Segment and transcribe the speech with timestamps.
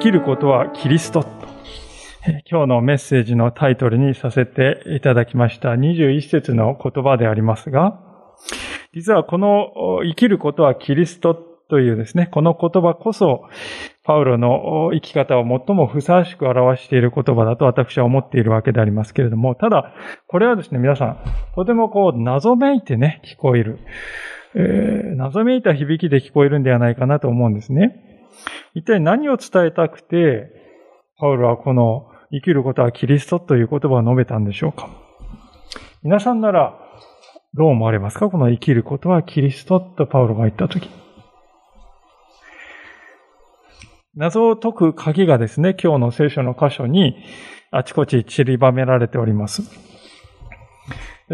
[0.00, 1.39] 生きることはキリスト。
[2.52, 8.00] 今日のメッセージのタイトルにさせていただきました21節の言葉でありますが、
[8.92, 13.44] 実はこの生きることはキリストというですね、この言葉こそ、
[14.02, 19.94] パウロの生き方を最もふさわしく表している言葉だと私は思っているわけでありますけれども、ただ、
[20.26, 21.18] これはですね、皆さん、
[21.54, 23.78] とてもこう、謎めいてね、聞こえる。
[24.56, 28.26] えー、謎めいた響きで聞こえるんではないかなと思うんですね。
[28.74, 30.50] 一体何を伝えたくて、
[31.16, 34.88] パウロはこの生きることはキリストという言葉を述べたんでしょうか？
[36.02, 36.78] 皆さんなら
[37.54, 38.30] どう思われますか？
[38.30, 40.88] この生きることはキリストとパウロが言ったとき。
[44.14, 47.16] 謎を解く鍵がですね、今日の聖書の箇所に
[47.70, 49.62] あちこち散りばめられております。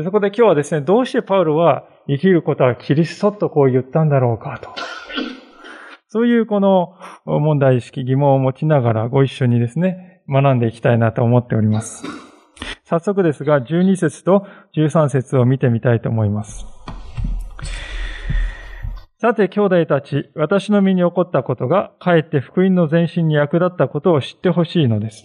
[0.02, 4.70] そこで今日はですね、どうしてパウロは生きることはキリストとこう言ったんだろうかと。
[6.08, 6.94] そういうこの
[7.24, 12.04] 問題意識、疑問を持ちながらご一緒にですね、学んでいきたいなと思っております。
[12.84, 14.46] 早速ですが、12節と
[14.76, 16.66] 13節を見てみたいと思います。
[19.18, 25.24] さて、兄弟たち、私の身に起こったことが、かえって福音の前進に役立ったことを知ってほしいのです。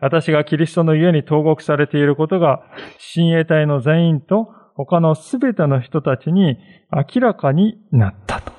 [0.00, 2.60] 私がキリストの家に投獄されていることが、
[2.98, 6.58] 親衛隊の全員と他のすべての人たちに
[6.92, 8.52] 明らかになったと。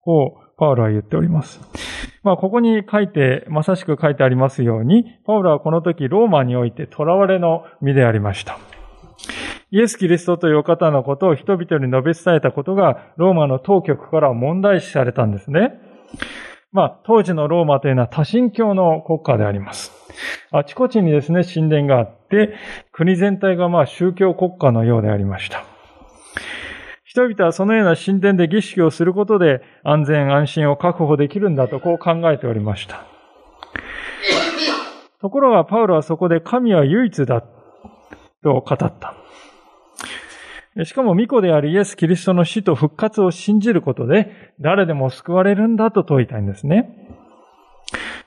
[0.00, 1.60] こう、パウロは言っております。
[2.24, 8.58] まあ、ここに書いて、まさしく書いてありますように、パウロはこの時ローマにおいて囚われの身でありました。
[9.70, 15.80] イエス・キリストという方のことを人々に述べ伝えたことが、ローマの当局から問題視されたんですね。
[16.72, 19.92] まあ、当時のローマというのは多神教の国家であります。
[20.50, 22.54] あちこちにですね、神殿があって、
[22.92, 25.77] 国全体がまあ宗教国家のようでありました。
[27.18, 33.06] 人々はそのような神殿で儀式をすることで安全安心を確保できるんだとこう考えておりました。
[35.20, 37.42] ところがパウロはそこで神は唯一だ
[38.44, 39.16] と語った。
[40.84, 46.88] しかも巫女であるイエス・キリストの死と復活を信じることで誰でも救われるんだと説いたいんですね。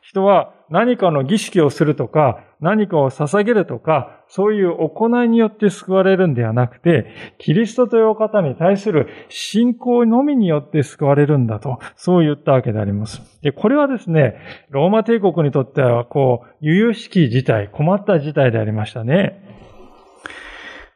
[0.02, 13.22] 人は何かの儀式をするとか、何かを捧げるとか、そういう行いによって救われるんではなくて、キリストという方に対する信仰のみによって救われるんだと、そう言ったわけであります。
[13.42, 14.38] で、これはですね、
[14.70, 19.44] ローマ帝国にとっては、こう、悠々しき事態、困った事態でありましたね。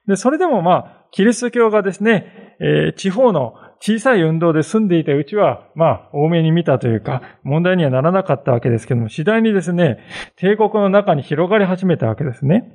[0.07, 9.99] で、それでもまあ、キリスト教がですね、えー、地方の小さい運動で住んでいたうちは、まあ、多めに見たというか、問題にはならなかったわけですけども、次第にですね、
[10.37, 12.71] 帝国の中に広がり始めたわけですね。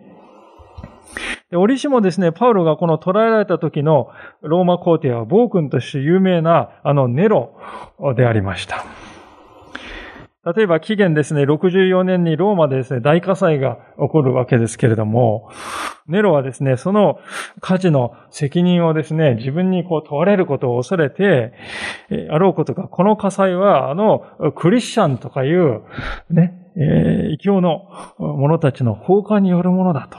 [1.50, 4.10] で、折しもですね、パウロがこの捕らえられた時の
[4.42, 7.56] ローマ皇帝は暴君として有名なあのネロ
[8.16, 8.84] でありました。
[10.42, 15.50] 例えば紀元ですね、64年にローマでですね、大火災が起こるわけですけれども、
[16.08, 17.18] ネロはですね、その
[17.60, 21.52] 火事の責任をですね、自分にこう問われることを恐れて、
[22.30, 24.24] あろうことか、この火災はあの
[24.56, 25.82] クリスチャンとかいう、
[26.30, 30.18] ね、えー、異教の者たちの放火によるものだと。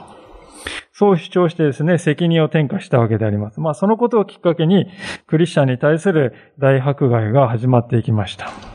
[0.92, 3.60] そう主張してですね、責任を転嫁したわけであります。
[3.60, 4.86] まあそのことをきっかけに、
[5.26, 8.71] クリスチャンに対する大迫害が始まっていきました。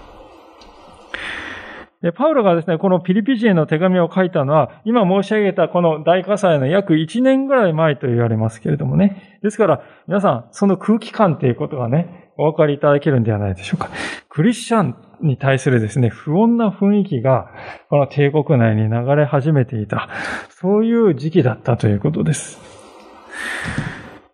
[2.01, 9.39] で、パウロがですね、このピリピ人への手紙を書いたのは、今申し上げたこの大火災の約1年ぐらい前と言われますけれどもね。
[9.41, 13.89] ですから、皆さん、その空気感ということがね、お分かりいただけるんではないでしょうか。
[14.29, 17.49] クリスチャンに対するですね、不穏な雰囲気が、
[17.89, 20.07] この帝国内に流れ始めていた。
[20.49, 22.59] そういう時期だったということです。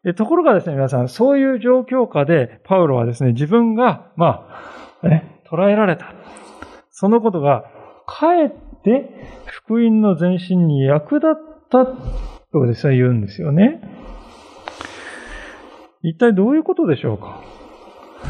[0.03, 4.49] でところがですね、皆さん、そういう状況下で、パウロはですね、自分が、ま
[5.01, 6.13] あ、ね、捉えられた。
[6.95, 7.65] そのことが、
[8.05, 8.49] かえっ
[8.83, 9.09] て
[9.45, 11.31] 福音の前進に役立っ
[11.69, 11.85] た
[12.51, 13.81] とですね、言うんですよね。
[16.03, 17.41] 一体どういうことでしょうか？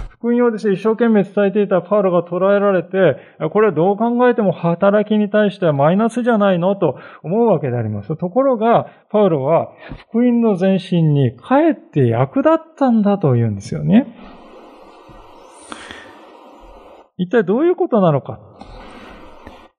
[0.10, 3.18] 福音をですね、一生懸命伝えていたパウロが捉えられて、
[3.52, 8.16] これはどう考えても働きに対してはマイナスじゃないのと思うわけであります。
[8.16, 9.68] ところが、パウロは
[10.10, 14.16] 福音の前進にかえって役立ったんだと言うんですよね。
[17.18, 18.40] 一体どういうことなのか？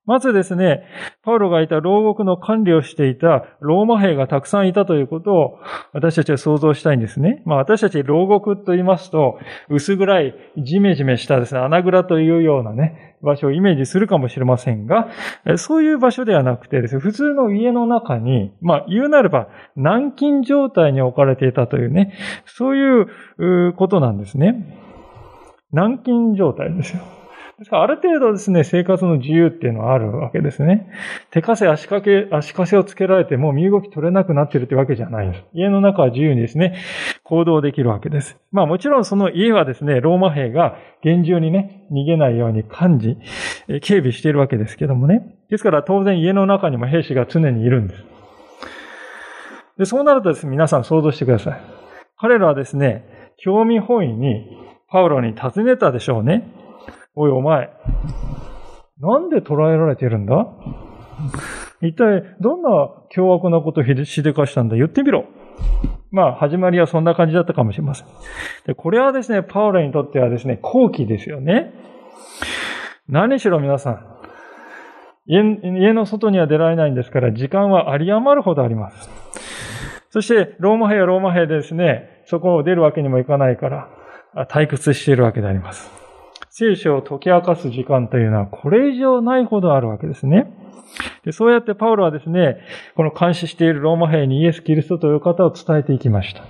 [0.06, 0.84] まずですね、
[1.22, 5.58] パウロがいた牢獄の管理をしていたローマ兵がたくさんいたということを
[5.92, 7.42] 私たちは想像したいんですね。
[7.46, 9.38] まあ私たち牢獄と言いますと、
[9.70, 15.08] 薄暗いジメジメしたですね、穴蔵というようなね、場所をイメージするかもしれませんが、
[15.56, 22.12] そういう場所ではなくてですね、普通の家の中に、まあ言うなれば軟禁状態に置かれていたというね、
[22.44, 24.78] そういうことなんですね。
[25.72, 27.02] 軟禁状態ですよ。
[27.58, 30.90] ですからある程度ですね、生活の自由っていうのはあるわけですね。
[31.30, 35.44] 手かせ足掛け、足かせをつけられても身動き取れなくなってるってわけじゃないです。
[35.52, 36.76] 家の中は自由にですね、
[37.22, 38.36] 行動できるわけです。
[38.50, 43.18] まあもちろんその家はですね、ローマ兵が厳重にね、逃げないように感じ、
[43.82, 45.36] 警備しているわけですけどもね。
[45.48, 48.04] ですから当然家の中にも兵士が常にいるんです。
[49.78, 51.60] で、そうなるとですね、皆さん想像してください。
[52.18, 53.04] 彼らはですね、
[53.36, 54.46] 興味本位に
[54.88, 56.63] パウロに尋ねたでしょうね。
[57.16, 57.70] おいお前、
[59.00, 60.46] なんで捕らえられてるんだ？
[61.80, 62.68] 一体どんな
[63.10, 64.76] 凶悪なことをしでかしたんだ？
[64.76, 65.24] 言ってみろ。
[66.10, 68.06] まあ、始まりはそんな感じだったかもしれません。
[68.66, 71.72] で、これはですね、パウロにとってはですね、後期ですよね。
[73.08, 74.06] 何しろ皆さん、
[75.26, 79.10] 家の外には出られないんですから、時間は有り余るほどあります。
[80.10, 83.88] そして、ローマ兵はローマ兵でですね、そこを出るわけにもいかないから、
[84.46, 86.03] 退屈しているわけであります。
[86.56, 90.46] 聖書を解き明かす時間というのはこれ以上ないほどあるわけですね。
[91.24, 92.58] でそうやってパウロはですね、
[92.94, 96.44] この監視しているローマ兵にイエス・キリストという方を伝えていきました。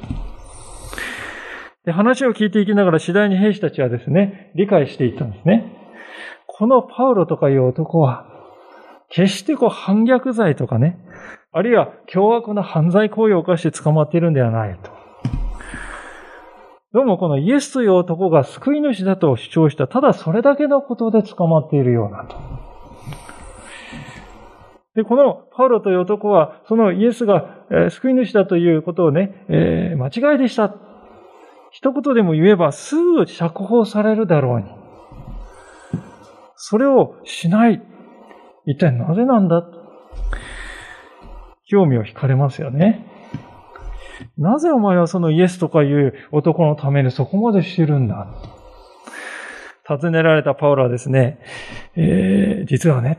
[1.86, 5.72] で話を聞いていきながら次第に兵士たちはですね、理解していったんですね。
[6.48, 8.26] このパウロとかいう男は、
[9.08, 10.98] 決してこう反逆罪とかね、
[11.50, 15.03] あるいは凶悪な犯罪行為を犯して捕まっているんではないと。
[16.94, 22.36] どうもこのイエスという男が救い主だと主張した、ただそれだけのことで捕まっているようなと。
[24.94, 30.72] で、このパウロという男は、そのイエスが救い主だということをね、えー、間違いでした。
[31.72, 34.66] 一言でも言えばすぐ釈放されるだろうに。
[36.54, 37.82] それをしない。
[38.66, 39.66] 一体なぜなんだ？
[41.66, 43.10] 興味を惹かれますよね。
[44.38, 48.28] なぜお前はそのイエスとかいう男のためにそこまでしてるんだ？
[49.86, 51.38] 尋ねられたパウロはですね、
[51.94, 53.18] えー、実はね、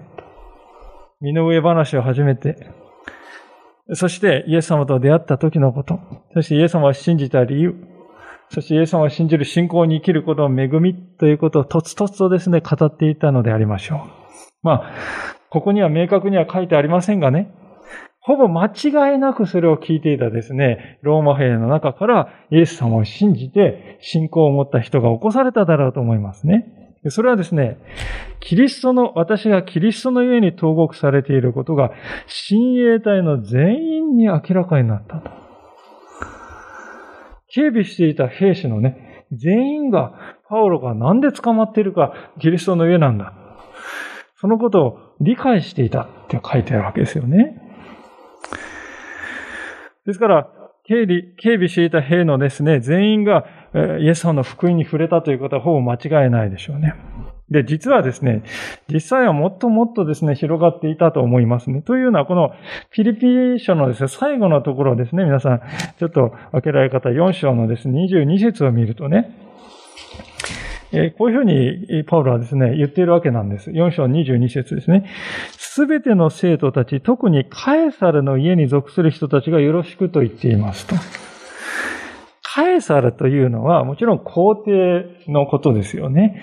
[1.22, 2.72] 身の上話を始めて、
[3.94, 6.00] そしてイエス様と出会った時のこと、
[6.34, 7.75] そしてイエス様を信じた理由、
[8.50, 10.96] そしてイエス様を信じる信仰に生きることの恵み。
[10.96, 14.00] ということをとつとつとですね、語っていたのでありましょう。
[14.63, 14.94] まあ、
[15.50, 17.54] ここには明確には書いてありませんがね、
[18.25, 26.66] ほぼ間違いなくそれを聞いていたですね、ローマ兵の中からイエス様を信じて信仰を持った人が起こされただろうと思いますね。
[27.10, 27.77] それはですね、
[28.39, 31.92] キリストの、私がキリストの上に投獄されていることが、
[32.25, 35.30] 親衛隊の全員に明らかになったと。
[37.50, 40.13] 警備していた兵士のね、全員が、
[40.50, 43.33] パウロがなんで捕まっているか、キリストの上なんだ。
[44.38, 47.62] そのことを理解していたって書いてあるわけですよね。
[50.06, 50.50] ですから、
[50.84, 53.46] 警備、警備していた兵のですね、全員が
[54.00, 56.94] イエス様の福音に触れたということはほぼ間違いないでしょうね。
[57.50, 58.44] で、実はですね、
[58.92, 61.81] 実際はもっともっとですね、広がっていたと思いますね。
[61.81, 62.50] というのは、この
[62.90, 65.62] フィリピ書のですね、最後のところですね、皆さん、
[66.00, 69.32] ちょっと開けられ方4章のですね、22節を見るとね、
[70.96, 73.72] えこういうふうにパウロはですね、言っているわけなんです。
[73.72, 75.10] 4章22節ですね。
[75.58, 80.96] すべての生徒たち、特にカエサルの家に属する人たちがよろしくと言っていますと。
[82.42, 86.42] カエサルというのは、もちろん皇帝のことですよね。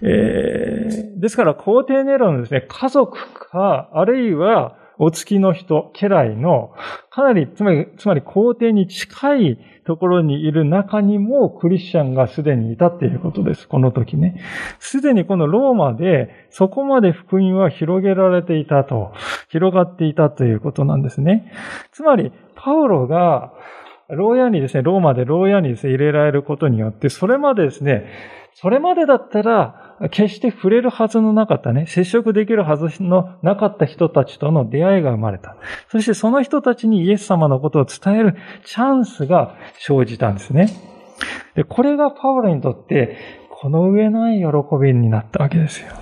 [0.00, 3.18] えー、ですから、皇帝ネロのですね、家族
[3.50, 6.72] か、あるいは、お付きの人、家来の、
[7.10, 13.68] かなり、つまり、つまり皇帝に近いところにいる中にもクリスチャンがすでにいたっていうことです。
[13.68, 14.40] この時ね。
[14.78, 19.12] すでにこのローマでそこまで福音は広げられていたと、
[19.48, 21.52] 広がっていたということなんですね。
[21.92, 23.52] つまり、パウロが、
[24.10, 28.06] 牢屋にですね、ローマで牢屋にですね、入れられることによって、それまでですね、
[28.60, 35.54] それまでだったら、決して触れるはずのなかったね、接触できるはずのなかった人たちとの出会いが生まれた。
[35.92, 40.70] そしてその人たちにイエス様のことを伝えるチャンスが生じたんですね。
[41.54, 43.16] で、これがパウロにとって、
[43.48, 44.46] この上ない喜
[44.82, 45.92] びになったわけですよ。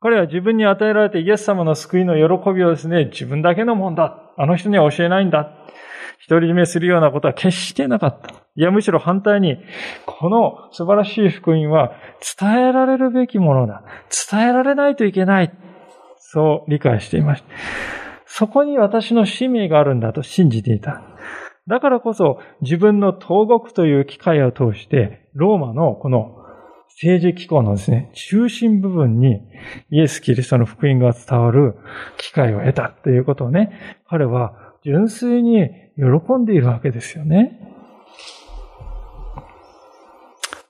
[0.00, 4.20] 彼は自分に与えられてイエス様の救いの喜びをですね、自分だけのもんだ。
[4.36, 5.65] あの人には教えないんだ。
[6.28, 8.30] 独り占めするようなことは決してなかった。
[8.56, 9.58] いや、むしろ反対に、
[10.06, 11.92] この素晴らしい福音は
[12.38, 13.82] 伝えられるべきものだ。
[14.30, 15.52] 伝えられないといけない。
[16.18, 17.48] そう理解していました。
[18.26, 21.02] そこに私の使命があるんだと信じていた。
[21.68, 26.45] だからこそ自分の投獄という機会を通して、ローマのこの
[26.96, 29.42] 政治機構のですね、中心部分に
[29.90, 31.76] イエス・キリストの福音が伝わる
[32.16, 37.60] 機会を得たということをね、彼は純粋に喜んでいるわけですよね。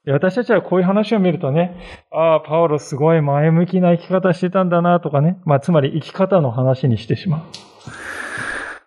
[0.09, 1.76] 私たちはこういう話を見るとね、
[2.11, 7.40] ああ、パウロすごい前向きな生き方してたんだなとかね、まあ、つまり生き方の話にしてしまう。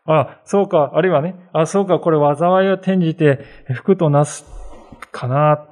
[0.05, 3.39] ああ、そうか、あるいはね、あ、そうか、これ災いを転じて
[3.73, 4.45] 福となす
[5.11, 5.68] かな。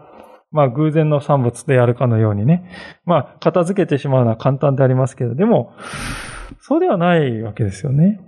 [0.51, 2.69] まあ、偶然の産物であるかのようにね。
[3.05, 5.73] まあ、片付けてしまうのは簡単でありますけど、でも、
[6.61, 8.19] そうではないわけですよね。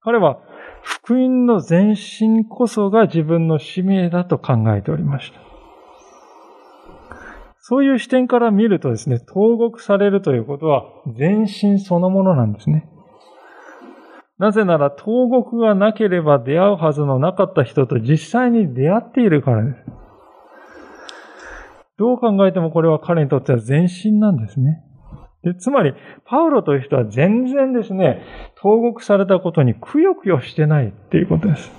[0.00, 0.38] 彼は、
[0.82, 5.40] 福音の前進こそが自分の使命だと考えておりました。
[7.58, 10.84] そういう視点から見るとですね、投獄されるということは
[11.18, 12.86] 前進そのものなんですね。
[14.38, 20.03] なぜなら、投獄がなければ出会うはずのなかった人と実際に出会っているからです。
[21.98, 24.82] どう考えてもこれは彼にとっては前進なんですね。
[25.42, 25.92] でつまり、
[26.24, 28.22] パウロという人は全然ですね、
[28.56, 31.70] 投獄されたことにくよくよしてないっていうことです。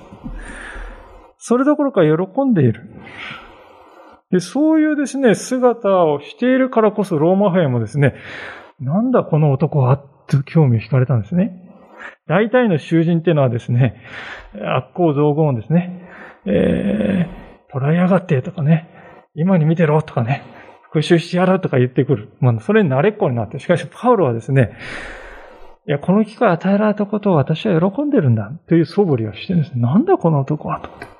[1.38, 2.90] それどころか喜んでいる。
[4.32, 8.16] でそういうですね、姿をしているからこそローマ兵もですね、
[8.80, 11.62] なんだこの男はと興味を惹かれたんですね。
[12.28, 14.02] 大体の囚人っていうのはですね、
[14.54, 16.10] 悪行造言ですね、
[16.46, 18.90] えー、捕らえやがってとかね、
[19.36, 20.44] 今に見てろとかね、
[20.84, 22.30] 復讐してやろうとか言ってくる。
[22.39, 23.60] まあ、それに慣れっこになって。
[23.60, 24.77] しかし、パウロはですね、
[25.88, 31.15] いや、この機会与えられたことを私は喜んでるんだという素振りをしてですね、なんだこの男はと思って。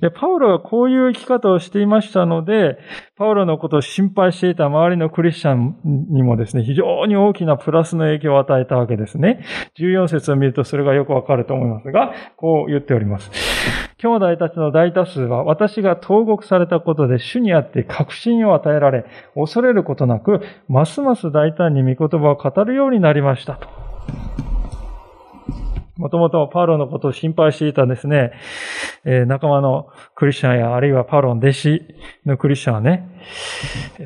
[0.00, 2.78] で、パウロはこういう生き方をしていましたので、
[3.16, 5.76] パウロのことを心配していた周りのクリスチャン
[6.10, 9.44] にもですね、非常に大きなプラスの影響を与えたわけですね。
[9.78, 13.30] 14節を見るとそれがよくわかると思いますが、こう言っております。
[13.98, 23.68] 兄弟たちの大多数は私が投獄されたことで主にあって確信を与えられ、恐れることなく、ますます大胆に御言葉を語るようになりましたと。
[25.98, 28.32] もともとパウロのことを心配していたですね、
[29.04, 31.82] えー、仲間のクリスチャンや、あるいはパウロの弟子
[32.24, 33.20] のクリスチャンはね、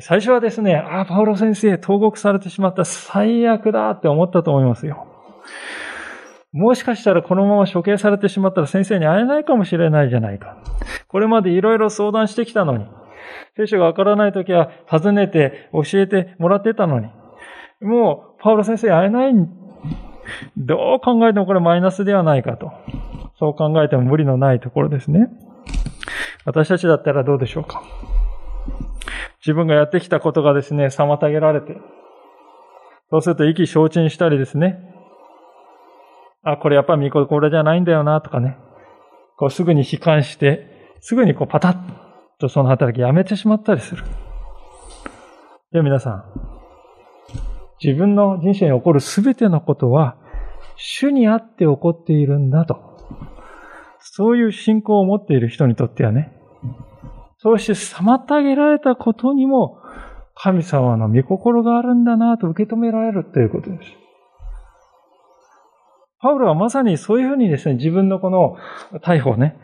[0.01, 5.07] 最初はですね、ああ、パウロ先生、投獄されてしまった最悪だって思ったと思いますよ。
[6.51, 10.57] もしかしたらこのまま処刑されてしまったら先生に会えないかもしれないじゃないか。
[11.07, 12.85] これまでいろいろ相談してきたのに、
[13.55, 17.07] 聖書がわからないときは尋ねて教えてもらってたのに、
[17.81, 19.33] もうパウロ先生会えない
[20.57, 22.71] どう考えてもこれマイナスではないかと。
[23.39, 25.27] そう考えても無理のないところですね。
[26.45, 27.81] 私たちだったらどうでしょうか。
[29.39, 31.77] 自分がやってきたことがですね、妨げられて、
[33.09, 34.79] そうすると意気消沈したりですね、
[36.43, 38.57] あ、これやっぱりこれじゃないんだよな、とかね、
[39.37, 41.75] こうすぐに悲観して、すぐにこうパタッ
[42.39, 44.03] とその働きやめてしまったりする。
[45.71, 46.23] で、皆さん、
[47.83, 50.15] 自分の人生に起こるすべてのことは、
[50.77, 52.93] 主にあって起こっているんだと。
[53.99, 56.31] そういう信仰を持っている人にとってはね、
[57.39, 59.79] そうして妨げられたことにも、
[60.35, 63.81] 神様の御心があるんだなと受け止められるということです。
[66.19, 68.55] パウロはまさにそういうふうにですね、自分のこの
[69.01, 69.57] 逮捕ね、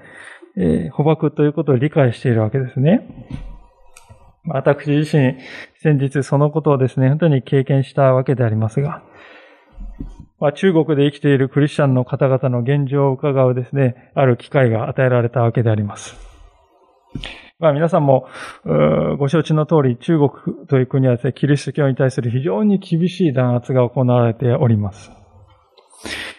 [0.57, 3.07] えー、捕獲ということを理解しているわけですね。
[4.53, 5.35] 私自身、
[5.81, 9.03] 先日そのことをですね、本当に経験したわけでありますが、
[10.39, 16.15] まあ、中国で生きているクリスチャンの方々の現状を伺うですね、ある機会が与えられたわけであります。
[17.59, 18.27] まあ皆さんも
[19.17, 25.11] ご承知の通り、中国という国はですね、キリスト教に対する非常に厳しい弾圧が行われております。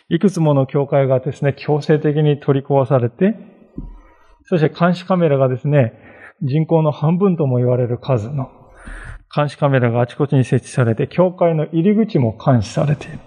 [0.09, 3.35] いくつもの教会がですね、強制的に取り壊されて、
[4.45, 5.93] そして監視カメラがですね、
[6.43, 8.51] 人口の半分とも言われる数の
[9.35, 13.19] 監視カメラがあちこちに設置されて、教会の入り口も監視されている。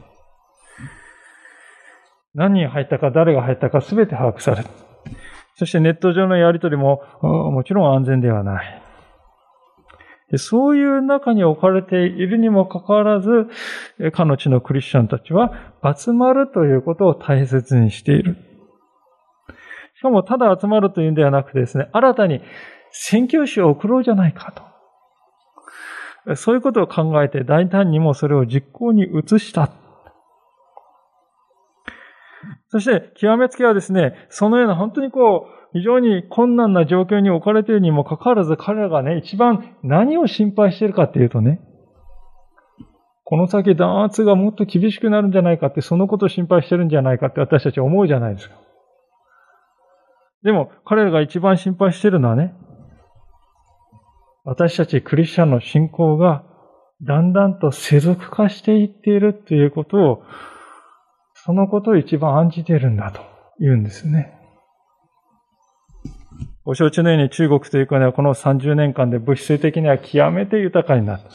[2.33, 4.69] 何人入ったか誰が入ったか全て把握される。
[5.55, 8.81] そしてネット上のやり取りももちろん安全ではない。
[10.37, 13.47] そういう中に置かれているにもかかわらず、
[14.13, 15.53] 彼の地のクリスチャンたちは
[15.95, 18.35] 集まるということを大切にしている。
[19.95, 22.41] しかもただ集まるというんではなくてですね、新たに
[22.93, 24.53] 宣教師を送ろうじゃないか
[26.25, 26.35] と。
[26.35, 29.71] そういうことを考えて大胆にもそれを実行に移した。
[32.69, 41.61] そして、極めつけはですね、そのような本当にこう、非常に困難な状況に置かれているにもかかわらず彼らがね、一番何を心配しているかっていうとね、
[43.23, 48.55] この先弾圧がもっと厳しくなるんじゃないかって、そのことを心配してるんじゃないかって私たち思うじゃないですか。
[50.43, 52.53] でも、彼らが一番心配しているのはね、
[54.45, 56.43] 私たちクリスチャンの信仰が
[57.01, 60.23] だんだんと世俗化していっているということを、
[61.33, 63.21] そのことを一番案じているんだと
[63.59, 64.37] 言うんですね。
[66.65, 71.29] ご承知のように中国という国はこの30年間で物質的には極めて豊かになった。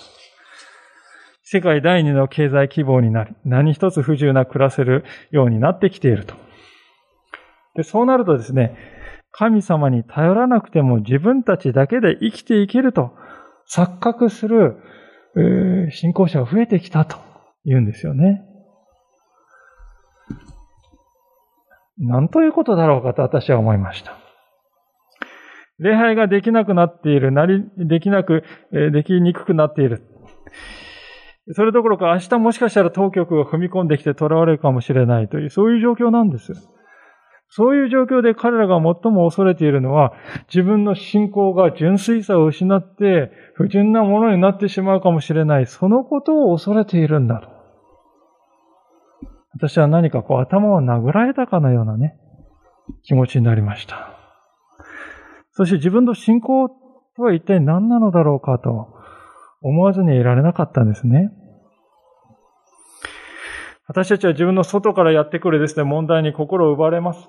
[1.42, 6.34] 世界第二の経済規模になり、何一つ不自由な暮らせるようになってきていると。
[7.74, 8.76] で、そうなるとですね、
[9.30, 13.12] 神様に頼らなくても自分たちだけで生きていけると
[13.72, 14.76] 錯覚する、
[15.92, 17.18] 信仰者が増えてきたと
[17.64, 18.42] 言うんですよね。
[21.98, 24.16] 何ということだろうかと私は思いました。
[25.78, 28.42] 礼拝ができなくなっている、なり、できなく、
[28.72, 30.02] えできにくくなっている。
[31.52, 36.52] それどころか明日もしかしたら当局が踏み込んできて囚われるかもしれないという、そういう状況なんです。
[37.50, 40.12] そういう状況で彼らが最も恐れているのは、
[40.48, 47.48] 自分の信仰が純粋さを失って、不純なものになってしまうかもしれない、そのことを恐れているんだと。
[49.54, 52.16] 私は何かこう頭を殴られたかのようなね、
[53.02, 54.14] 気持ちになりました。
[55.52, 56.68] そして自分の信仰
[57.16, 58.94] とは一体何なのだろうかと
[59.62, 61.30] 思わずにいられなかったんですね。
[63.88, 67.28] 私たちは自分の外からやってくるですね、問題に心を奪われます。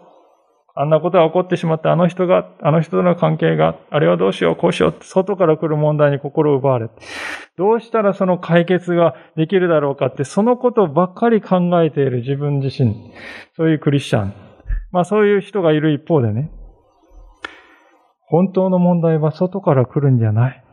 [0.75, 6.89] あんなことが起こってしまって、あの人が、あの人との関係が、あれはどうしよう、こうしよう、外から来る問題に心を奪われ
[7.57, 13.13] どうしたらその解決ができるだろうかって、そのことばっかり考えている自分自身、
[13.55, 14.33] そういうクリスチャン。
[14.91, 16.51] まあそういう人がいる一方でね、
[18.27, 20.63] 本当の問題は外から来るんじゃない。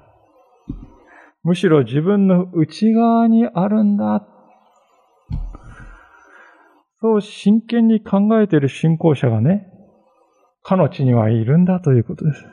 [1.43, 4.26] むしろ自分の内側にあるんだ。
[7.06, 9.69] そう真剣に考えている信仰者がね、
[10.64, 12.45] かの地にはいるんだということです。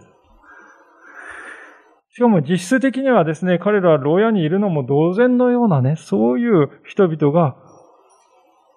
[2.15, 7.55] しかも実質的にはですね、彼らは牢屋にいるのも同然のようなね、そういう人々が、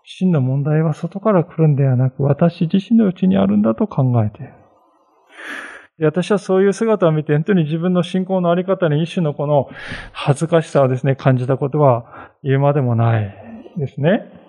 [0.05, 4.53] 真の問題は外から来るんではなく、私自身のうちにあるんだと考えている。
[6.07, 9.69] 私はそういう姿を見て、本当に自分の信仰のあり方に一種のこの
[10.13, 14.46] 恥ずかしさをですね、感じたことは言うまでもないですね。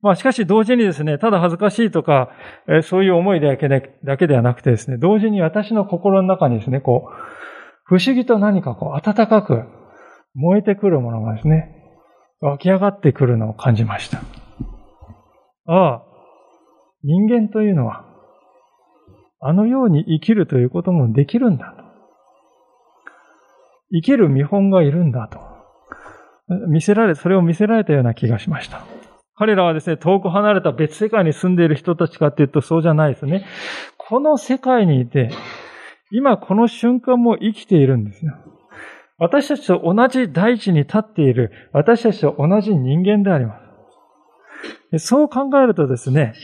[0.00, 2.30] まあしかし同時にですね、ただ恥ずかしいとか、
[2.68, 7.12] えそういう思いだけでだけではなくてですね、同時に私の心の中にですね、こう、
[7.84, 9.64] 不思議と何かこう、温かく
[10.34, 11.74] 燃えてくるものがですね、
[12.40, 14.18] 湧き上がってくるのを感じました。
[15.66, 16.02] ああ、
[17.02, 18.04] 人間というのは、
[19.40, 21.82] あのように生きるということもできるんだと。
[23.90, 25.47] 生きる見本がいるんだと。
[26.68, 28.84] 見せられ、それを見せられたような気がしました。
[29.36, 33.46] 彼らはですね、遠く離れた別世界に住んでいる人たちかっていうとそうじゃないですね。
[33.96, 35.30] この世界にいて、
[36.10, 38.34] 今この瞬間も生きているんですよ。
[39.18, 43.60] 私たちと同じ大地に立っている、私たちと同じ人間でありま
[44.92, 44.98] す。
[44.98, 46.34] そう考えるとですね、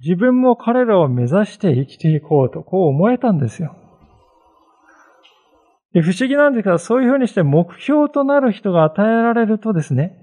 [0.00, 3.76] 自分も彼らを目指して生きていこうと、こう思えたんですよ。
[5.92, 10.16] で不思議なんですけど、そういうふうにして目標となる人が与えられるとですね、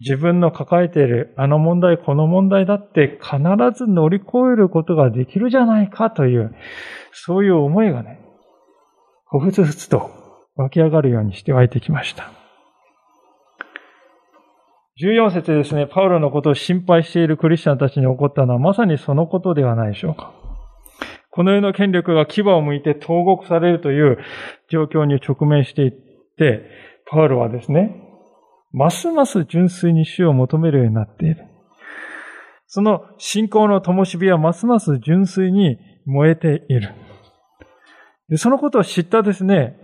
[0.00, 3.38] 自分の抱えているあの問題、この問題だって必
[3.76, 6.54] ず乗り越えることができるじゃないかという、
[7.12, 8.20] そういう思いがね、
[9.26, 10.10] ほふつふつと
[10.56, 12.30] 湧き上がるようにして湧いてきました。
[15.00, 20.43] 14節ですね、パウロのことを心配しているクリスチャンたちに起こったのはまさにそのことではないでしょうか。
[21.34, 24.18] この世の権力が牙を向いて投獄されるという
[24.70, 25.92] 状況に直面していっ
[26.38, 26.62] て、
[27.10, 28.00] パウロはですね、
[28.72, 31.44] ますます純粋に主を求めるようになっている。
[32.68, 36.94] その信仰の灯火はますます純粋に燃えている。
[38.28, 39.76] でそのことを知ったですね、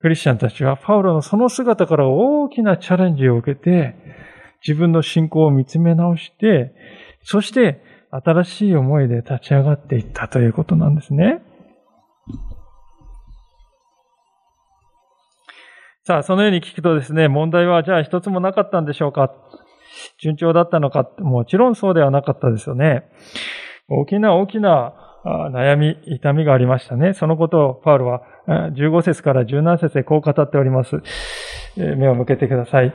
[0.00, 3.94] クリスチャンたちはパウロのその姿から大きなチャレンジを受けて、
[4.66, 6.74] 自分の信仰を見つめ直して、
[7.22, 11.42] そして新しい思いで立ち上がっていったということなんですね。
[16.06, 19.34] さあ、そのように聞くとですね、問題はじゃあ一つもなかったんでしょうか？
[20.18, 21.08] 順調だったのか？
[21.18, 23.04] もちろんそうではなかったですよね。
[23.88, 24.92] 大きな大きな
[25.24, 27.14] 悩み、痛みがありましたね。
[27.14, 31.02] そのことをパウルは15節から17節でこう語っております。
[31.76, 32.94] 目を向けてください。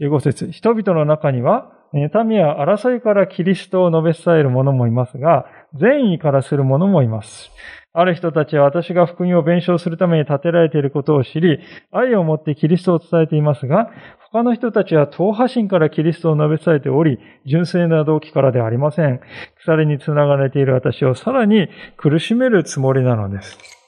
[0.00, 7.52] 15節人々の中には、妬みや争いからキリストを述べ伝える者もいますが、善意からする者もいます。
[7.96, 11.60] ある人たちは私が福音を弁償するために立てられていることを知り、
[11.92, 13.90] 愛を持ってキリストを伝えていますが、
[14.32, 19.20] 他の人たちは党派心からキリストを述べ伝えており、純粋な動機からではありません。
[19.60, 23.83] 鎖につながれている私をさらに苦しめるつもりなのです。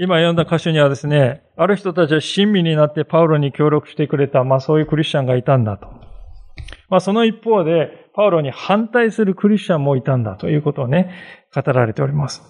[0.00, 5.88] 今読んだ箇所にはですね、ある人たちは親身になってパウロに協力してくれた、まあそういうクリスチャンがいたんだと。
[6.88, 11.10] まあその一方で、パウロに反対するクリスチャンもいたんだということをね、
[11.52, 12.42] 語られております。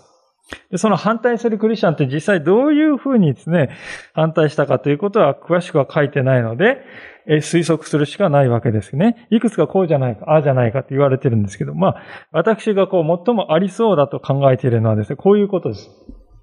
[0.70, 3.70] でその反対するクリスチャンって実際どういうふうにですね、
[4.12, 6.82] 反対したかということは詳しくは書いてないので、
[7.26, 9.26] え推測するしかないわけですね。
[9.30, 15.90] いくつかこうじゃないか、ああじゃないかって言われてるんですけど、まあ、私がこう最もありそうだと考えているのはですね、こういうことです。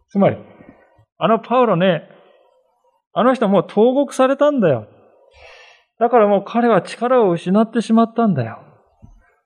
[0.09, 0.37] つまり、
[1.17, 2.09] あのパウロね、
[3.13, 4.87] あの人もう投獄されたんだよ。
[5.99, 8.59] だからもう彼は力を失ってしまったんだよ。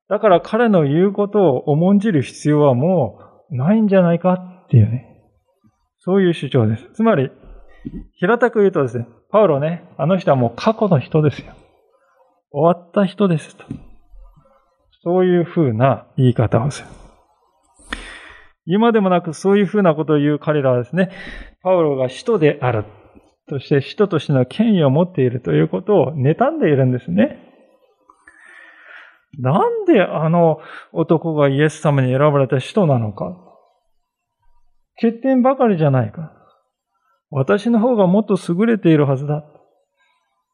[0.10, 3.20] だから彼の言うことを重んじる必要はも
[3.52, 5.06] うないんじゃないかっていうね。
[6.00, 6.90] そういう主張です。
[6.94, 7.30] つまり、
[8.16, 11.54] 平たく言うとですね、パウロね、あの人はもう過去の人ですよ。
[12.52, 13.66] 終わった人ですと。
[15.04, 16.99] そういうふうな言い方をする。
[18.72, 21.10] 今でもなくそういうふうなことを言う彼らはですね、
[21.64, 22.86] パウロが使徒である。
[23.50, 27.40] そして使徒としての権威を持っているということを妬んでいるんですね。
[29.40, 30.60] なんであの
[30.94, 33.36] 男がイエス様に選ばれた使徒なのか。
[35.02, 36.32] 欠点ばかりじゃないか。
[37.32, 39.44] 私の方がもっと優れているはずだ。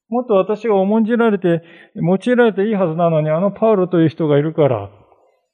[0.08, 1.64] もっと私が重んじられて、
[1.96, 4.90] 用いられていいはずなのに、あのパウロという人がいるから、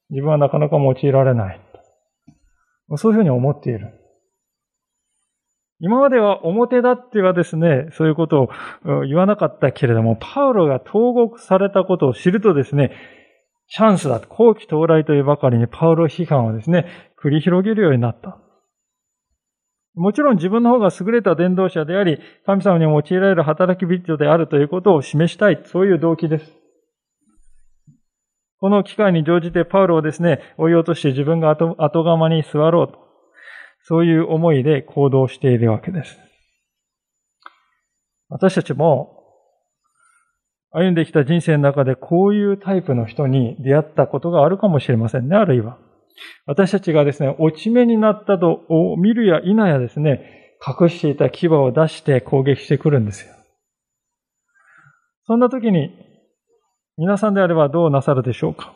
[0.10, 1.71] 自分はなかなか用いられない。
[2.98, 3.98] そういうふうに思っている。
[5.80, 8.50] 今までは表だってはですね、そういうことを
[9.08, 12.92] 言わなかったけれども、パウロが投獄されたことを知るとですね、
[13.68, 14.20] チャンスだ。
[14.20, 16.86] 後期到来というばかりにパウロ批判をですね、
[17.24, 18.38] 繰り広げるようになった。
[19.96, 25.62] もちろん自分の方が優れた伝道者であり、神様に用いられる働き人であるということを示したい。
[25.66, 26.61] そういう動機です。
[28.62, 33.00] この機会に乗じてパウロをですね、追い落として自分が後釜に座ろうと。
[33.84, 36.16] そういう思いで行動しているわけです。
[38.30, 39.18] 私たちも
[40.70, 45.80] 歩んできた人生の中でこういうタイプの人に出会ったことがあるかもしれませんね、あるいは。
[46.46, 48.62] 私たちがですね、落ち目になったと
[48.98, 53.34] 見るや否やですね、隠していた牙を出して攻撃してくるんですよ。
[55.24, 56.11] そんな時に、
[57.02, 58.76] 皆さんであればどうなさるでしょうか？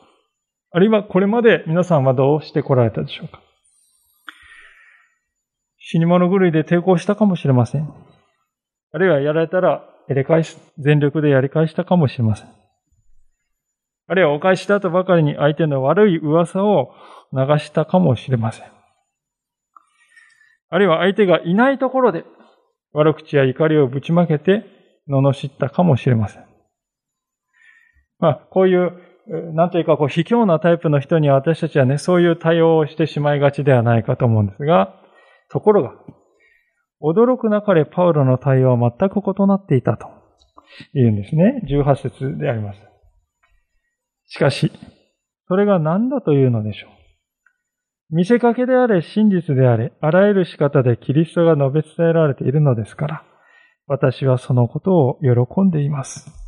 [0.71, 3.39] あるいはこれまで皆さんはどうしてこられたでしょうか？
[5.77, 7.87] 死に物狂いで抵抗したかもしれません。
[8.93, 12.47] あるいはやられたらやり返す、全力でやり返したかもしれません。
[14.07, 16.95] あるいはお返しだとばかりに相手の悪い噂を
[17.31, 18.65] 流したかもしれません。
[20.71, 22.25] あるいは相手がいないところで
[22.91, 24.65] 悪口や怒りをぶちまけて
[25.07, 26.44] 罵ったかもしれません。
[28.19, 28.91] まあ、こういう、
[29.53, 34.93] なんというか、こう、卑怯なタイプの人には私たちはね、そういう対応をしてしまいがちではないかと思うんですが、
[35.51, 35.93] ところが、
[37.01, 40.07] 驚くなかれパウロの対応は全く異なっていたと
[40.93, 41.61] 言うんですね。
[41.67, 42.79] 18節であります。
[44.27, 44.71] しかし、
[45.47, 48.15] それが何だというのでしょう。
[48.15, 53.23] 見せかけであれ、真実であれ、あらゆる仕方でキリストが述べ伝えられているのですから、
[53.87, 56.44] 私はそのことを喜んでいます。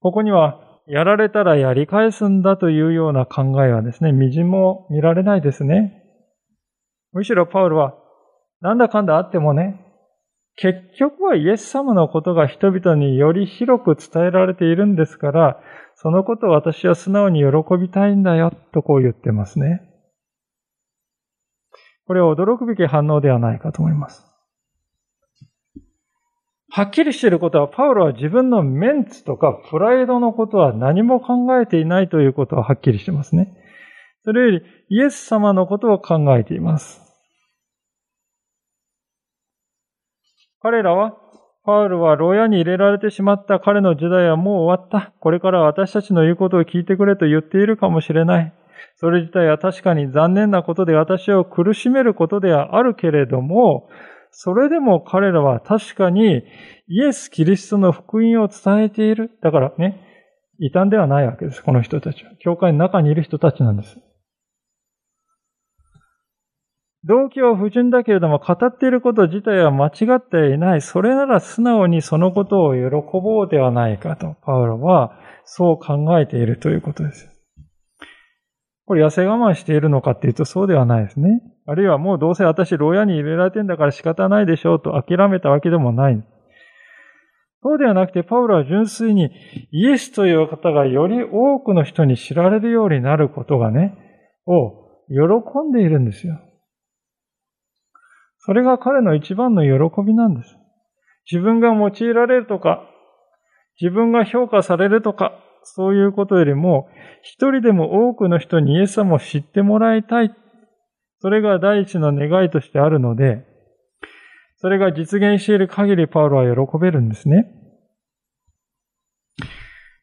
[0.00, 6.02] ここには、やられたらやり返すんだというような考えはですね、微塵も見られないですね。
[7.12, 7.94] むしろパウルは、
[8.60, 9.84] なんだかんだあってもね、
[10.56, 15.60] 結局はイエス様のことが人々により広く伝えられているんですから、
[15.94, 19.82] そのことを私は素直に喜びたいんだよ、とこう言ってますね。
[22.06, 24.27] これは驚くべき反応ではないかと思います。
[26.70, 33.54] はっきりしていることは、パウロは自分のメンツとかプライドのことは何も考えていないということははっきりしてますね。
[34.24, 37.00] それより、イエス様のことを考えています。
[40.60, 41.16] 彼らは、
[41.64, 45.12] パウルは牢屋に入れられてしまった彼の時代はもう終わった。
[45.20, 48.52] これから私たちの言うことを聞いてくれと言っているかもしれない。
[48.96, 53.88] それ自体は確かに残念なことで私を苦しめることではあるけれども、
[54.40, 56.44] それでも彼らは確かに
[56.86, 59.36] イエス・キリストの福音を伝えている。
[59.42, 60.00] だからね、
[60.60, 62.30] 異端ではないわけです、この人たちは。
[62.38, 63.96] 教会の中にいる人たちなんです。
[67.02, 70.82] 動機は不純だけれども、語っていること自体は間違っていない。
[70.82, 72.80] それなら素直にそのことを喜
[73.20, 77.28] ぼうではないかと、パウロはそう考えているということです。
[78.84, 81.42] これ痩せ我慢しているのかっていうとそうではないですね。
[81.70, 86.24] あるいはもうどうせ私牢屋に入れられてんだから仕方ないでしょうと諦めたわけでもない。
[87.62, 89.30] そうではなくて、パウロは純粋に
[89.70, 93.94] イエスという方がより多くの人に知られるようになることがね、
[94.46, 96.40] を喜んでいるんですよ。
[98.38, 100.56] それが彼の一番の喜びなんです。
[101.30, 102.82] 自分が用いられるとか、
[103.78, 105.32] 自分が評価されるとか、
[105.64, 106.88] そういうことよりも、
[107.22, 110.34] 一人でも多くの人にイエス様を知ってもらいたい。
[111.20, 113.44] それが第一の願いとしてあるので、
[114.56, 117.46] それが実現している限りパウロは喜べるんですね。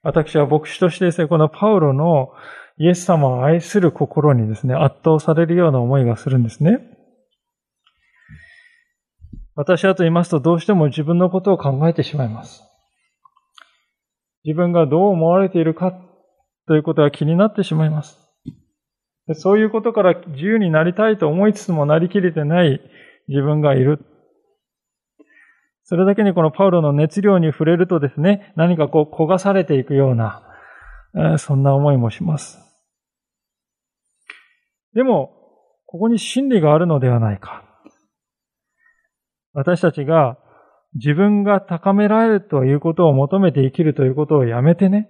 [0.02, 2.30] 私は牧師としてですね、このパウロの
[2.78, 6.80] イエス様を愛する心にですね、圧倒されるような思いがするんですね。
[9.56, 12.62] 私はと言いますと、どうしても自分のことを考えてしまいます。
[14.44, 15.94] 自分がどう思われているか
[16.68, 18.25] ということが気になってしまいます。
[19.34, 22.80] そういうことから自由になりたいと思いつつもなりきれてない
[23.28, 24.06] 自分がいる。
[25.84, 30.44] それだけにこのパウロの熱量に触れるとですね、何かこう焦がされていくような、
[31.38, 32.60] そんな思いもします。
[34.94, 35.32] でも、
[35.86, 37.64] ここに真理があるのではないか。
[39.54, 40.38] 私たちが
[40.96, 45.10] 自分が高められるということを求めて生きるということをやめてね、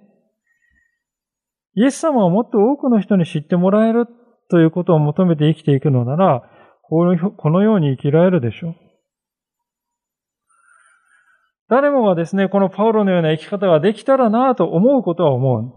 [1.75, 4.07] イエス様をもっと多くの人に知ってもらえる
[4.49, 6.43] ということを求めて生きていくのなら、
[6.87, 7.05] こ
[7.49, 8.75] のように生きられるでしょう。
[11.67, 15.73] 誰もがですね、このパウロのような生き方ができたらなぁと思うことは思う。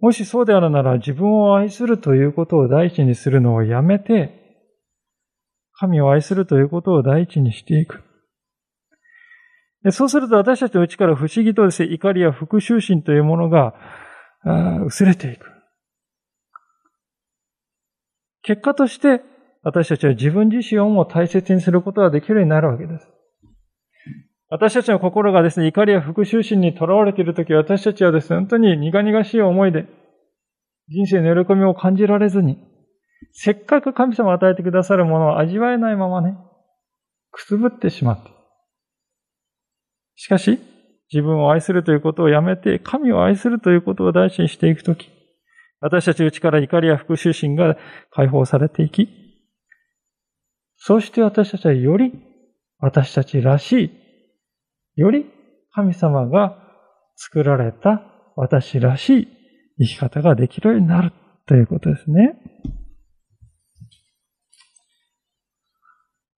[0.00, 4.38] もしそうであるなら自分を愛するということを第一にするのをやめて、
[5.72, 8.02] 神を愛するということを第一にしていく。
[9.90, 13.74] そうすると私たちの内から不思議とですね、怒りや復讐心というものが
[14.86, 15.46] 薄れていく。
[18.42, 19.22] 結果として
[19.62, 23.08] 私たちは自分自身をも大切にすることができるようになるわけです。
[24.48, 29.86] 私たちの心がですね、怒りや復讐心にとらわれているとき、私たちはですね、本当に苦々しい思いで、
[30.88, 32.58] 人生の喜びを感じられずに、
[33.32, 36.36] せっかく神様を与えてくださるものを味わえないままね、
[37.30, 38.39] くすぶってしまって。
[40.16, 40.58] しかし、
[41.12, 45.10] 自分を愛するということをやめて、神を愛するということを大事にしていくとき、
[45.80, 47.76] 私たち内から怒りや復讐心が
[48.10, 49.08] 解放されていき、
[50.76, 52.12] そして私たちはより
[52.78, 53.90] 私たちらしい、
[54.96, 55.26] より
[55.72, 56.56] 神様が
[57.16, 58.02] 作られた
[58.36, 59.28] 私らしい
[59.78, 61.12] 生き方ができるようになる
[61.46, 62.38] ということですね。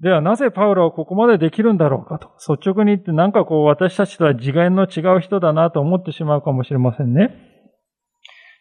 [0.02, 2.30] ではなぜパウロはここまでできるんだろうかと。
[2.54, 7.30] 率直に言ってなんかこう私たちとは次元の違う人だなと思ってしまうかもしれませんね。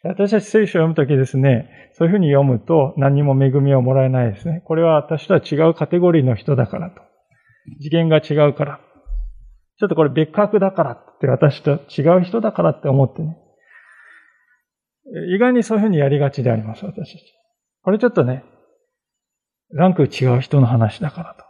[0.04, 4.62] 私たち聖書を読むときですね、そういうふうに読むと何も恵みをもらえないですね。
[4.66, 7.02] これは私とは違うカテゴリーの人だからと。
[7.82, 8.80] 次元が違うから。
[9.80, 13.38] ちょっとこれ別格だからって私と違う人だからって思ってね。
[15.34, 17.34] 意外にそういうふうにやりがちであります、私たち。
[17.82, 18.44] これちょっとね、
[19.74, 21.46] ランク違う人の話だからと。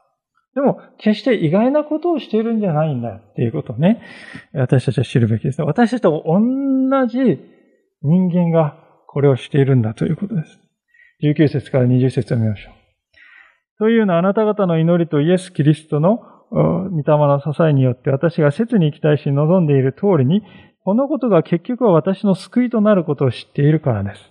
[0.53, 4.01] でも、決して意外なことをしているんじゃないんだよっていうことをね、
[4.53, 5.62] 私たちは知るべきです。
[5.62, 7.39] 私たちと同じ
[8.01, 8.75] 人間が
[9.07, 10.60] これをしているんだということです。
[11.23, 12.73] 19節から20節を見ましょう。
[13.79, 16.19] というのはあなた方の祈りとイエス・キリストの
[16.51, 20.43] 御霊の支えによって私が切に期待し望んでいる通りに、
[20.84, 24.21] このことが結局は私の救いとなることを知っているからです。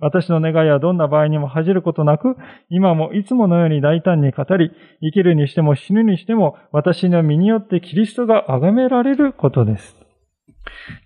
[0.00, 2.36] 私の願いはどんな場合にも恥じることなく、
[2.70, 9.96] 今もいつものように大胆に語り、生きるにしても死ぬにしても、私の身によってキリストが崇められることです。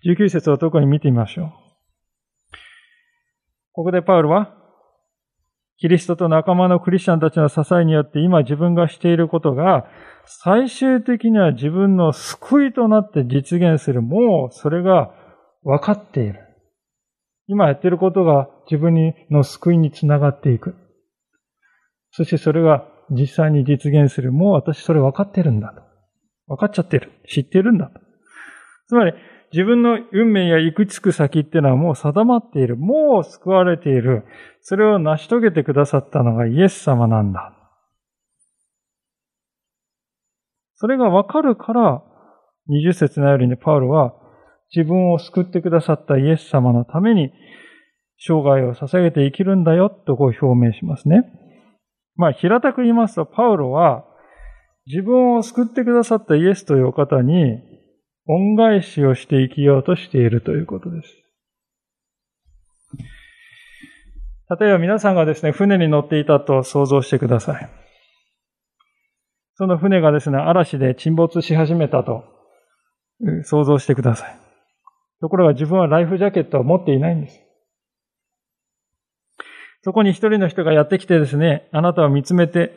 [0.07, 1.53] 19節を特に見てみましょう。
[3.73, 4.55] ここでパウルは、
[5.79, 9.87] キリストと仲間のクリスチャンたちの支えによって今自分がしていることが、
[10.25, 14.03] 最終的には自分の救いとなって実現する。
[14.03, 15.11] もうそれが
[15.65, 16.41] 分かっている。
[17.49, 20.75] 今やっていることが自分の救いにつながっていく。
[22.11, 24.33] そしてそれが実際に実現する。
[24.33, 25.83] もう私それ分かってるんだと。
[26.47, 27.13] 分かっちゃってる。
[27.29, 28.01] 知ってるんだと。
[28.89, 29.15] つまり、
[29.53, 32.77] 自分の運命や行くつく先っていうのはもう定まっている。
[32.77, 34.25] もう救われている。
[34.63, 37.53] それを成し遂げてくださったのがイエス様なんだ。
[40.75, 42.03] それが分かるから、
[42.69, 44.15] 20節のようにパウロは
[44.75, 47.31] 自分を救ってくださったイエス様のために
[48.27, 51.25] 生涯を捧げて生きるんだよとこう表明しますね。
[52.17, 54.05] まあ、平たく言いますと、パウロは、
[54.87, 57.61] 自分を救ってくださったイエスというお方に、
[58.27, 61.25] 恩返しをして生きようとしているということです。
[64.59, 67.71] 例えば皆さんがですね、船に乗っていたと想像してください。
[69.57, 72.25] その船がですね、嵐で沈没し始めたと
[73.45, 74.37] 想像してください。
[75.21, 77.44] ところが自分はライフジャケットを持っていないんです。
[79.85, 82.75] そこに一人の人がやってきてですね、あなたを見つめて、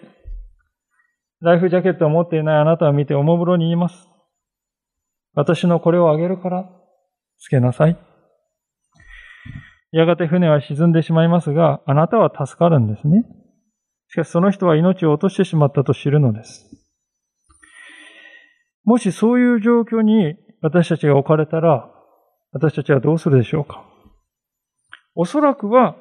[1.39, 4.09] ライフジャケットを持っていないあなたを見ておもむろに言います。
[5.33, 6.69] 私のこれをあげるから、
[7.39, 7.97] つけなさい。
[9.93, 13.23] やがて船は沈んでしまいますが、あなたは助かるんですね。
[14.09, 16.69] しかしその人は命を落としてしまったと知るのです。
[18.83, 21.89] もしそういう状況に私たちが置かれたら、
[22.51, 23.85] 私たちはどうするでしょうか
[25.15, 25.95] おそらくは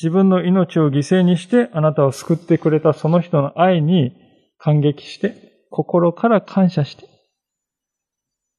[0.00, 4.12] 自分の命を犠牲にしてあなたを救ってくれたその人の愛に
[4.56, 5.34] 感激して、
[5.70, 7.08] 心から感謝して、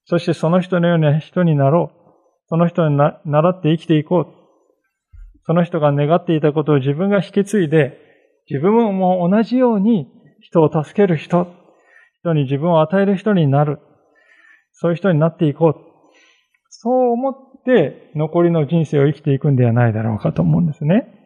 [0.05, 1.99] そしてその人のような人になろう。
[2.47, 4.33] その人にな習って生きていこう。
[5.45, 7.97] その人が願っていたことを自分が引き継いで、
[8.49, 10.07] 自分も同じように
[10.41, 11.47] 人を助ける人、
[12.21, 13.79] 人に自分を与える人になる。
[14.71, 15.75] そういう人になっていこう。
[16.69, 21.18] そう思って残りの人生を生きていくんではないだろうかと思うんですね。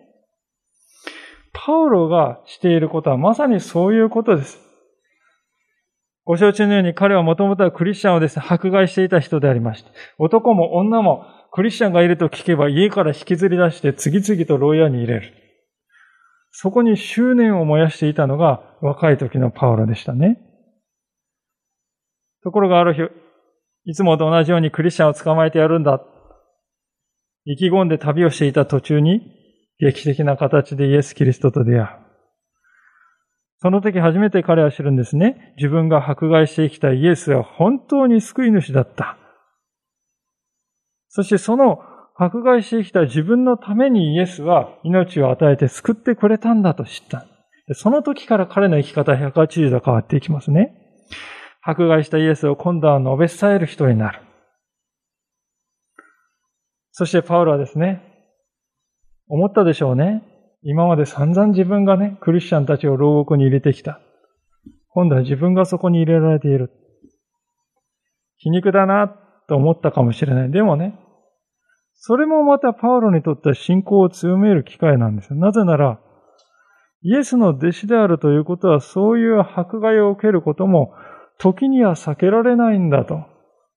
[1.66, 4.60] パウロがしていることはまさにそういうことです。
[6.26, 9.90] ご承知のように彼はもともとはクリスチャンをですね、迫害していた人でありました。
[10.18, 15.34] 男も女もクリスチャンがいると聞けば家から引きずり出して次々と牢屋に入れる。
[16.52, 20.40] そこに執念を燃やしていたのが若い時のパウロでしたね。
[22.44, 23.04] ところがある日、
[23.86, 26.02] いつもと同じようにクリスチャンを捕まえてやるんだ。
[27.46, 29.43] 意気込んで旅をしていた途中に
[29.84, 31.88] 劇的な形でイエス・キリストと出会う。
[33.58, 35.54] その時初めて彼は知るんですね。
[35.58, 39.18] 自分が迫害してきたイエスは本当に救い主だった。
[41.10, 41.80] そしてその
[42.16, 47.26] 迫害してきた自分のためにイエスは命を与えて救ってくれたんだと知った。
[47.74, 50.76] その時から彼の生き方180度変わっていきますね。
[51.62, 54.22] 迫害したイエスを今度は述べ伝える人になる。
[56.92, 58.13] そしてパウロはですね、
[59.28, 60.24] 思ったでしょうね。
[60.64, 64.00] 今まで散々自分がね、クリスチャンたちを牢獄に入れてきた。
[64.90, 66.72] 今度は自分がそこに入れられている。
[68.38, 69.08] 皮肉だな
[69.48, 70.52] と思ったかもしれない。
[70.52, 71.00] でもね、
[71.96, 75.36] それもまたパウロにとっては信仰を強める機会なんですよ。
[75.38, 76.00] なぜなら、
[77.02, 80.94] イエスの弟子であるということは、そういう迫害を受けることも、
[81.38, 83.24] 時には避けられないんだと。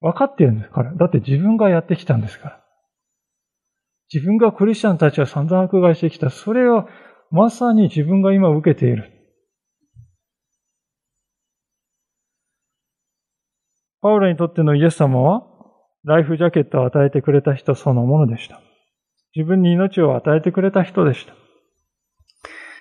[0.01, 0.93] 分かっているんですから。
[0.95, 2.66] だって自分がやってきたんですから。
[4.13, 6.31] 自分がクリスチャンたちは散々迫害してきた。
[6.31, 6.87] それは
[7.31, 9.13] まさに自分が今受けている。
[14.01, 15.43] パウロにとってのイエス様は、
[16.05, 18.61] ライフジャケットを与えてくれた人そのものでした。
[19.35, 21.35] 自分に命を与えてくれた人でした。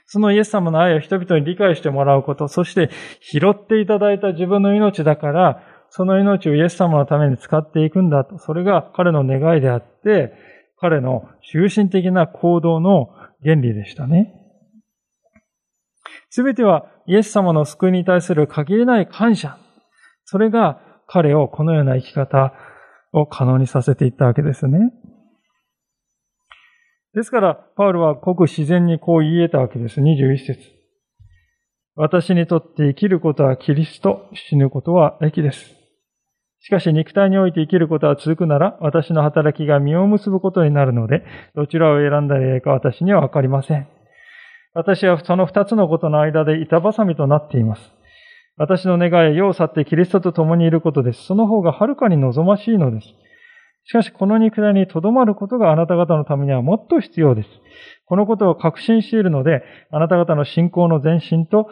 [0.05, 8.37] そのイエス様の愛を人々に理解してもらうこと、そして拾っていただいた自分の命だから、その命をイエス様のために使っていくんだと。
[8.37, 10.33] それが彼の願いであって、
[10.77, 13.07] 彼の中心的な行動の
[13.43, 14.33] 原理でしたね。
[16.29, 19.57] すべてはイエス様の救いに対する限りない感謝。
[20.25, 22.53] それが彼をこのような生き方
[23.13, 24.79] を可能にさせていったわけですね。
[27.13, 30.01] ですから、パウルはごく自然にこう言えたわけです。
[30.01, 30.59] 21節。
[31.95, 35.84] 私にとって生きることはキリスト、死ぬことは益です。
[36.65, 41.23] しかし肉体において生きることは続くなら、私の働きが実を結ぶことになるので、
[41.53, 43.87] どちらを選んだらよいか私にはわかりません。
[44.73, 47.91] 私はその二つのことの間で板挟みとなっています。
[48.57, 51.25] 私の願いは世を去ってキリストと共にいることです。
[51.25, 53.09] その方がはるかに望ましいのです。
[53.83, 57.49] しかし、この肉体に留まることがあなた方のためにはもっと必要です。
[58.07, 61.69] このことを確信しているので、あなた方の信仰の前進と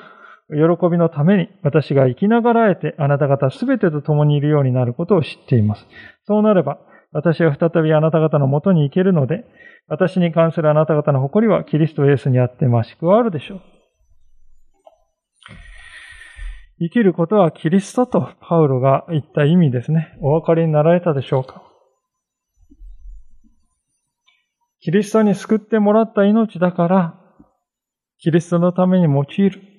[0.50, 5.86] 喜びのために私が生きながらえてあなた方すべてと共にいるようになることを知っています。
[6.26, 6.80] そうなれば、
[7.12, 9.46] 私は再びあなた方のもとに行けるので、
[9.88, 13.62] 私に関するあなた方の誇りはキリストイエスにあって増し加わるでしょう。
[16.80, 20.18] 生きることはキリストとパウロが言った意味ですね。
[20.22, 21.64] お分かりになられたでしょうか
[24.80, 27.20] キリストに救ってもらった命だから、
[28.18, 29.73] キリストのために用いる。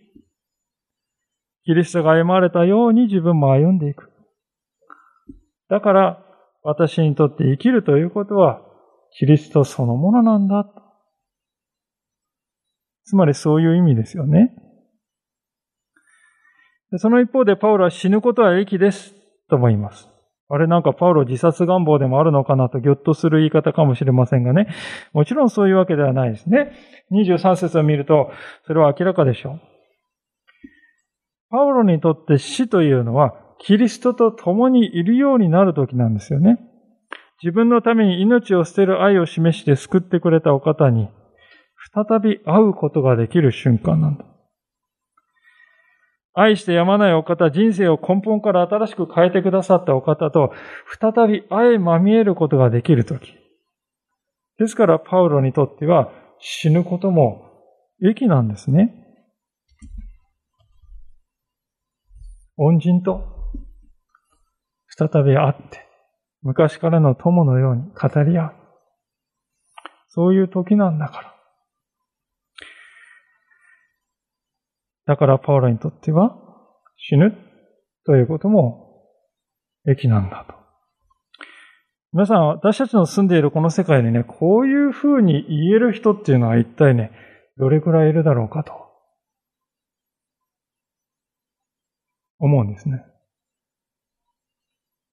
[1.64, 4.10] キリストが歩まれたように自分も歩んでいく。
[5.70, 6.24] だから、
[6.62, 8.60] 私にとって生きるということは、
[9.18, 10.66] キリストそのものなんだ。
[13.04, 14.54] つまりそういう意味ですよね。
[16.98, 19.14] その一方でパウロは死ぬことは益です
[19.48, 20.08] と思います。
[20.48, 24.68] あれなんかパウロ自殺願望でもあるのかなとぎょっとする言い方かもしれませんがね。
[25.12, 26.72] もちろんそういうわけではないですね。
[27.12, 28.30] 23節を見ると、
[28.66, 29.73] それは明らかでしょう。
[31.54, 36.58] パウロにとって死というのは、キリストと共にいるようになる時なんですよね。
[37.44, 41.08] 自分のために命を捨てる愛を示して救ってくれたお方に、
[41.94, 44.24] 再び会うことができる瞬間なんだ。
[46.32, 50.50] 愛してやまないお方、人生を根本から新しく変えてくださったお方と、
[51.00, 53.32] 再び愛まみえることができるとき。
[54.58, 57.44] ですから、パウロにとっては死ぬことも
[58.02, 59.03] 益なんですね。
[62.56, 63.24] 恩人と
[64.88, 65.84] 再び会って、
[66.42, 68.52] 昔からの友のように語り合う。
[70.08, 71.34] そういう時なんだから。
[75.06, 76.36] だからパウロにとっては
[76.96, 77.36] 死ぬ
[78.06, 79.02] ということも
[79.86, 80.54] 益なんだと。
[82.12, 87.10] 皆さん、私たちの住んでいるこの世界にね、こういうふうに言える人っていうのは一体ね、
[87.56, 88.83] どれくらいいるだろうかと
[92.44, 93.02] 思うんですね。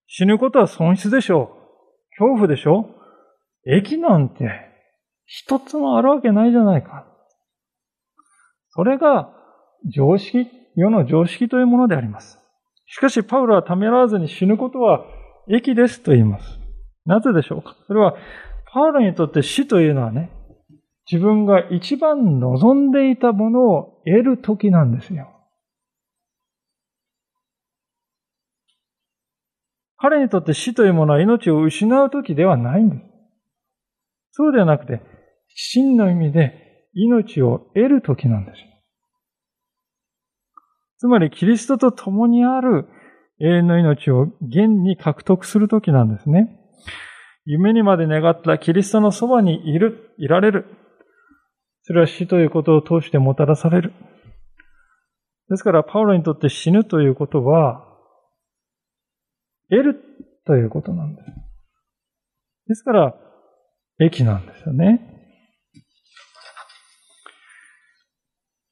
[0.07, 2.19] 死ぬことは損失でしょう。
[2.19, 2.89] 恐怖でしょ
[3.65, 3.71] う。
[3.71, 4.49] 益なんて
[5.25, 7.05] 一つもあるわけないじゃないか。
[8.71, 9.33] それが
[9.93, 12.39] 常識、世の常識というものであります。
[12.87, 15.05] しかし、パウロはためらわずに死ぬことは
[15.49, 16.59] 益ですと言います。
[17.05, 18.15] なぜでしょうかそれは、
[18.73, 20.29] パウロにとって死というのはね、
[21.09, 25.29] 自分が一番望んでいたものを得る時なんですよ。
[30.01, 33.01] 彼にとって死というものは命を失う時ではないんです。
[34.31, 35.01] そうではなくて、
[35.53, 38.57] 真の意味で命を得る時なんです。
[40.97, 42.87] つまりキリストと共にある
[43.39, 46.57] 永遠の命を現に獲得するときなんですね。
[47.45, 50.65] 夢にまで願ったキリストのそばにいる、いられる。
[51.83, 53.93] それは死ということを通してもたらされる。
[55.49, 57.90] ですから、パウロにとって死ぬということは、
[59.71, 59.95] 得る
[60.45, 61.31] ということなんです。
[62.67, 63.15] ですから、
[63.99, 65.07] 益なんですよね。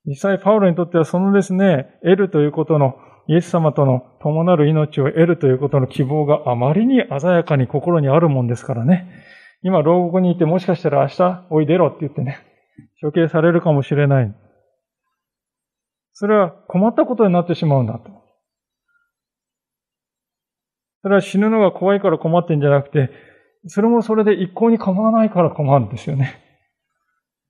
[0.05, 2.95] 実際パウロにとってはそのですね、得るということの、
[3.27, 9.07] イエス様との共なる命を得るということの希望があまりに鮮やかに心にあるもんですからね。
[9.61, 12.39] 今、牢獄にいてもしかしたら明日おいでろって言ってね、
[13.01, 14.35] 処刑されるかもしれない。
[16.13, 18.09] それは困ったことになってしまうんだと。
[21.01, 23.09] それは死ぬのが怖いから困ってんじゃなくて、
[23.67, 26.39] それもそれで一向に構わないから困るんですよね。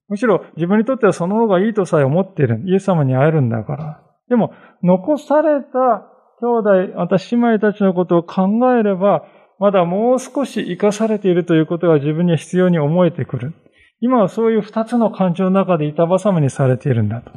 [0.07, 2.61] むしろ自分にとってはその方がいいとさえ思っている。
[2.65, 4.03] イエス様に会えるんだから。
[4.27, 6.07] でも、残された
[6.41, 9.25] 兄弟、また姉妹たちのことを考えれば、
[9.59, 13.53] まだもう少し生かされているということが自分には必要に思えてくる。
[14.01, 17.31] 今はそういう二つの感情の中で板挟みにされているんだと。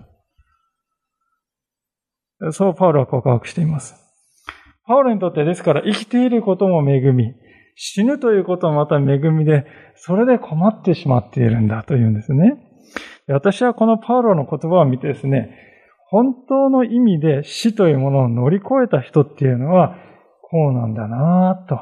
[2.52, 4.01] そうパウロは告白しています。
[4.86, 7.34] パウロにとってですから生きていることも恵み、
[7.74, 9.64] 死ぬということもまた恵みで、
[9.96, 12.54] それで困ってしまっているんだというんですね。
[13.28, 15.56] 私はこのパウロの言葉を見てですね、
[16.10, 19.96] 本当の意味で死というものを乗り越えた人っていうのは、
[20.42, 21.78] こうなんだなぁと、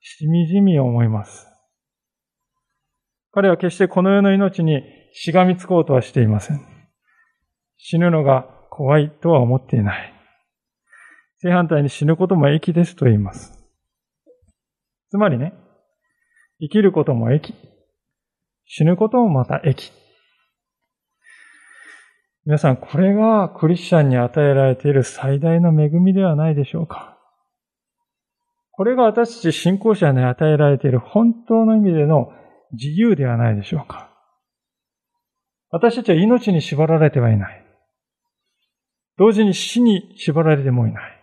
[0.00, 1.46] しみじみ思います。
[3.32, 4.82] 彼は決してこの世の命に
[5.12, 6.60] しがみつこうとはしていません。
[7.76, 10.15] 死ぬのが怖いとは思っていない。
[11.46, 13.56] 正反対に死ぬことも益ですと言います。
[15.10, 15.52] つまりね、
[16.60, 17.54] 生きることも益。
[18.64, 19.92] 死ぬこともまた益。
[22.44, 27.16] 皆さん、これがクリスチャンに与えられている最大の恵みではないでしょうか。
[28.72, 32.32] これが私たち信仰者に与えられている本当の意味での
[32.72, 34.10] 自由ではないでしょうか。
[35.70, 37.64] 私たちは命に縛られてはいない。
[39.16, 41.15] 同時に死に縛られてもいない。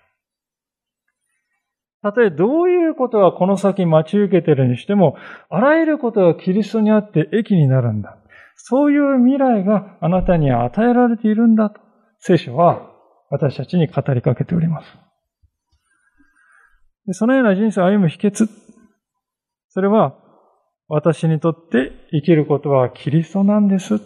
[2.03, 5.15] たとえどういうことがこの先待ち受けてるにしても、
[5.49, 8.17] あらゆることがキリストにあって益になるんだ。
[8.55, 11.79] そういう未来があなたに与えられているんだと、
[12.19, 12.91] 聖書は
[13.29, 14.87] 私たちに語りかけております。
[17.11, 18.49] そのような人生を歩む秘訣、
[19.69, 20.15] それは
[20.89, 23.97] 私にとって生きることはキリストなんです。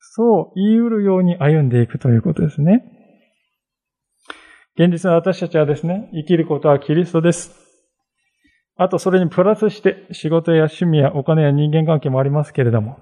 [0.00, 2.95] そう言い得るように歩んでいくということですね。
[4.78, 7.50] 現実の私たちはですね、生きることはキリストです。
[8.76, 12.98] あとそれにプラスして仕事や趣味やお金や人間関係もありますけれども、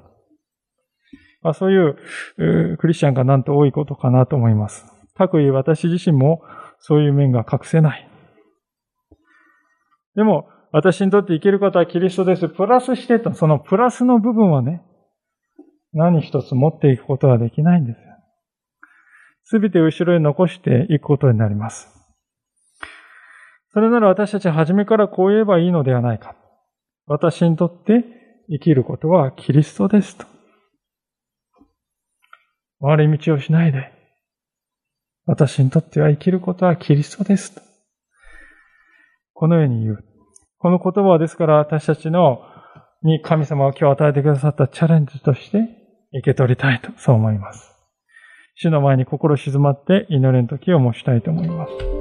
[1.43, 4.87] まあ、そういうクリスチャンがなんと多いことかなと思います。
[5.15, 6.43] かくいう私自身も
[6.79, 8.09] そういう面が隠せない。
[10.15, 12.49] でも、私にとって生きることはキリストです。
[12.49, 14.83] プラスしてと、そのプラスの部分はね、
[15.93, 18.04] 何一つ持っていくことはできないんです。
[19.45, 21.89] すべて後ろに残していくことになります。
[23.73, 26.37] それなら私たちは初めからこう言えばいいのではないか。
[27.07, 28.05] 私にとって
[28.49, 30.27] 生きることはキリストですと。
[32.81, 33.93] 回り道をしないで。
[35.27, 37.63] 私にとっては生きることはキリストですと。
[39.33, 40.05] このように言う。
[40.59, 42.41] この言葉はですから私たちの
[43.03, 45.59] に神様が今日与えてくださったチャレンジとして
[46.13, 47.74] 受け取りたいと、そう思います。
[48.57, 51.94] 主の前に心静まって祈りの時を申したいと思います。